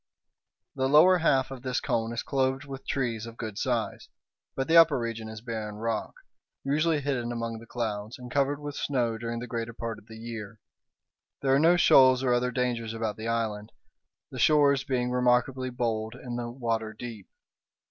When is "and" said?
8.17-8.31, 16.15-16.39